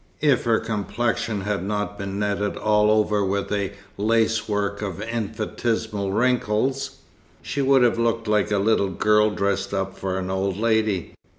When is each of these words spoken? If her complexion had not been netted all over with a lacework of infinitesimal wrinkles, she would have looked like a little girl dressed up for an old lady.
If 0.21 0.45
her 0.45 0.57
complexion 0.59 1.41
had 1.41 1.63
not 1.63 1.99
been 1.99 2.17
netted 2.17 2.57
all 2.57 2.89
over 2.89 3.23
with 3.23 3.51
a 3.51 3.73
lacework 3.97 4.81
of 4.81 4.99
infinitesimal 4.99 6.11
wrinkles, 6.11 6.97
she 7.43 7.61
would 7.61 7.83
have 7.83 7.99
looked 7.99 8.27
like 8.27 8.49
a 8.49 8.57
little 8.57 8.89
girl 8.89 9.29
dressed 9.29 9.75
up 9.75 9.95
for 9.95 10.17
an 10.17 10.31
old 10.31 10.57
lady. 10.57 11.13